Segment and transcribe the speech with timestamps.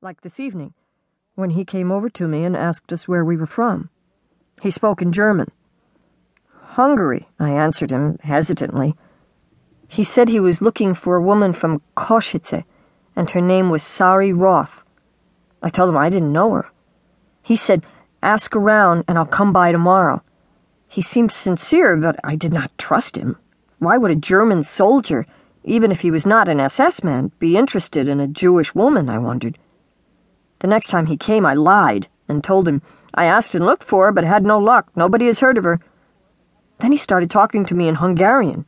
[0.00, 0.72] like this evening,
[1.34, 3.90] when he came over to me and asked us where we were from.
[4.62, 5.50] He spoke in German.
[6.54, 8.94] Hungary, I answered him hesitantly.
[9.88, 12.62] He said he was looking for a woman from Košice,
[13.16, 14.84] and her name was Sari Roth.
[15.62, 16.68] I told him I didn't know her.
[17.42, 17.84] He said,
[18.22, 20.22] Ask around and I'll come by tomorrow.
[20.86, 23.36] He seemed sincere, but I did not trust him.
[23.80, 25.26] Why would a German soldier,
[25.64, 29.18] even if he was not an SS man, be interested in a Jewish woman, I
[29.18, 29.58] wondered.
[30.60, 32.82] The next time he came, I lied and told him
[33.14, 34.90] I asked and looked for her, but had no luck.
[34.94, 35.80] Nobody has heard of her.
[36.78, 38.66] Then he started talking to me in Hungarian.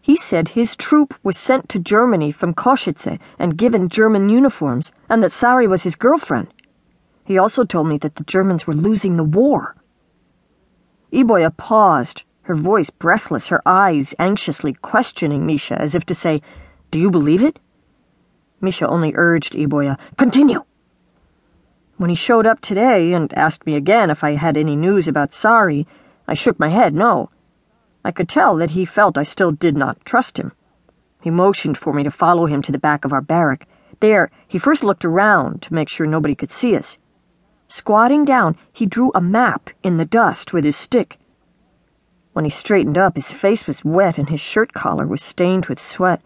[0.00, 5.22] He said his troop was sent to Germany from Košice and given German uniforms, and
[5.22, 6.52] that Sari was his girlfriend.
[7.24, 9.76] He also told me that the Germans were losing the war.
[11.10, 16.42] Iboya paused, her voice breathless, her eyes anxiously questioning Misha as if to say,
[16.90, 17.58] Do you believe it?
[18.60, 20.64] Misha only urged Iboya, Continue!
[21.96, 25.32] When he showed up today and asked me again if I had any news about
[25.32, 25.86] Sari,
[26.26, 27.30] I shook my head no.
[28.04, 30.52] I could tell that he felt I still did not trust him.
[31.20, 33.68] He motioned for me to follow him to the back of our barrack.
[34.00, 36.98] There, he first looked around to make sure nobody could see us.
[37.68, 41.18] Squatting down, he drew a map in the dust with his stick.
[42.32, 45.80] When he straightened up, his face was wet and his shirt collar was stained with
[45.80, 46.20] sweat.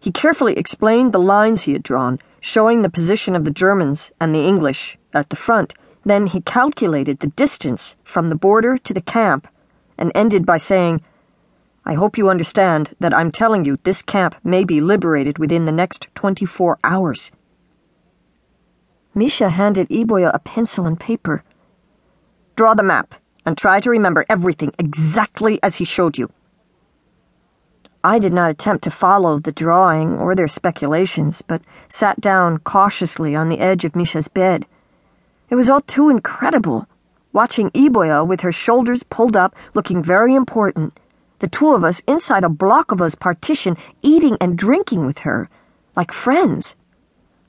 [0.00, 4.34] He carefully explained the lines he had drawn, showing the position of the Germans and
[4.34, 5.74] the English at the front.
[6.04, 9.46] Then he calculated the distance from the border to the camp
[9.98, 11.02] and ended by saying,
[11.84, 15.72] I hope you understand that I'm telling you this camp may be liberated within the
[15.72, 17.30] next 24 hours.
[19.14, 21.44] Misha handed Iboya a pencil and paper.
[22.56, 26.30] Draw the map and try to remember everything exactly as he showed you.
[28.02, 33.36] I did not attempt to follow the drawing or their speculations, but sat down cautiously
[33.36, 34.64] on the edge of Misha's bed.
[35.50, 36.86] It was all too incredible,
[37.34, 40.98] watching Iboya with her shoulders pulled up, looking very important,
[41.40, 45.50] the two of us inside a Blokov's partition, eating and drinking with her,
[45.94, 46.76] like friends.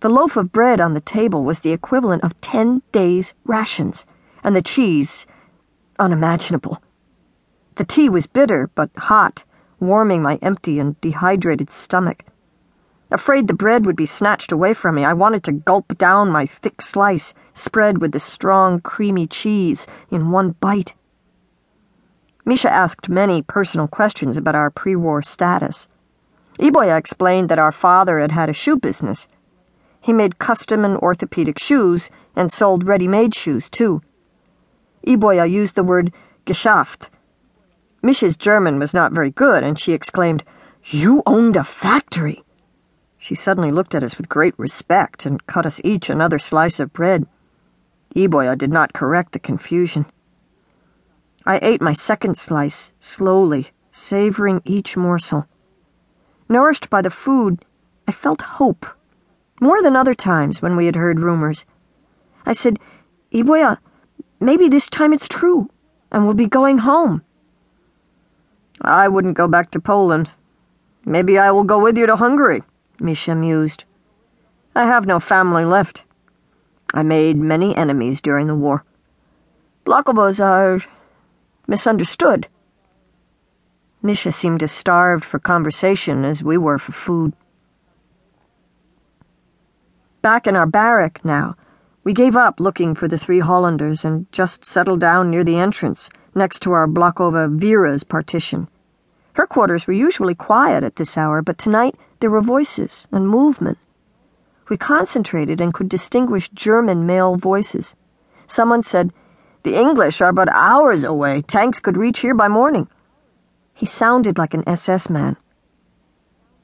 [0.00, 4.04] The loaf of bread on the table was the equivalent of ten days' rations,
[4.42, 5.26] and the cheese
[5.98, 6.82] unimaginable.
[7.76, 9.44] The tea was bitter but hot
[9.80, 12.24] warming my empty and dehydrated stomach.
[13.10, 16.46] Afraid the bread would be snatched away from me, I wanted to gulp down my
[16.46, 20.94] thick slice, spread with the strong, creamy cheese, in one bite.
[22.44, 25.86] Misha asked many personal questions about our pre war status.
[26.58, 29.28] Iboya explained that our father had had a shoe business.
[30.00, 34.02] He made custom and orthopedic shoes and sold ready made shoes, too.
[35.06, 36.12] Iboya used the word
[36.46, 37.08] Geschäft,
[38.04, 40.44] Misha's German was not very good, and she exclaimed,
[40.90, 42.44] You owned a factory!
[43.16, 46.92] She suddenly looked at us with great respect and cut us each another slice of
[46.92, 47.26] bread.
[48.14, 50.04] Iboya did not correct the confusion.
[51.46, 55.46] I ate my second slice, slowly, savoring each morsel.
[56.46, 57.64] Nourished by the food,
[58.06, 58.84] I felt hope,
[59.62, 61.64] more than other times when we had heard rumors.
[62.44, 62.78] I said,
[63.32, 63.78] Iboya,
[64.40, 65.70] maybe this time it's true,
[66.12, 67.22] and we'll be going home.
[68.80, 70.30] I wouldn't go back to Poland.
[71.04, 72.62] Maybe I will go with you to Hungary,
[72.98, 73.84] Misha mused.
[74.74, 76.02] I have no family left.
[76.92, 78.84] I made many enemies during the war.
[79.84, 80.80] Blokovas are
[81.66, 82.48] misunderstood.
[84.02, 87.34] Misha seemed as starved for conversation as we were for food.
[90.22, 91.56] Back in our barrack now,
[92.02, 96.10] we gave up looking for the three Hollanders and just settled down near the entrance,
[96.36, 98.68] next to our Blokova Vera's partition.
[99.34, 103.78] Her quarters were usually quiet at this hour, but tonight there were voices and movement.
[104.68, 107.96] We concentrated and could distinguish German male voices.
[108.46, 109.12] Someone said,
[109.62, 111.42] The English are but hours away.
[111.42, 112.88] Tanks could reach here by morning.
[113.72, 115.36] He sounded like an SS man.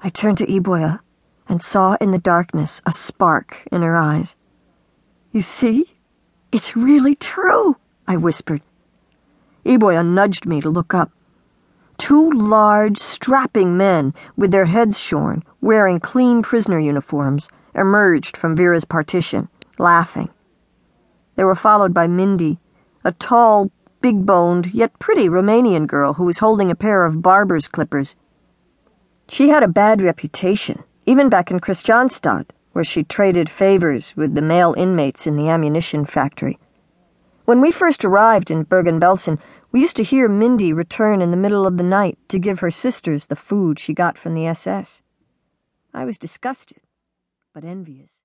[0.00, 1.00] I turned to Iboya
[1.48, 4.36] and saw in the darkness a spark in her eyes.
[5.32, 5.96] You see?
[6.52, 7.76] It's really true,
[8.06, 8.62] I whispered.
[9.64, 11.10] Iboya nudged me to look up.
[11.98, 18.84] Two large, strapping men, with their heads shorn, wearing clean prisoner uniforms, emerged from Vera's
[18.84, 19.48] partition,
[19.78, 20.30] laughing.
[21.36, 22.58] They were followed by Mindy,
[23.04, 23.70] a tall,
[24.00, 28.14] big boned, yet pretty Romanian girl who was holding a pair of barber's clippers.
[29.28, 34.42] She had a bad reputation, even back in Christianstadt, where she traded favors with the
[34.42, 36.58] male inmates in the ammunition factory.
[37.50, 39.40] When we first arrived in Bergen Belsen,
[39.72, 42.70] we used to hear Mindy return in the middle of the night to give her
[42.70, 45.02] sisters the food she got from the SS.
[45.92, 46.82] I was disgusted,
[47.52, 48.22] but envious.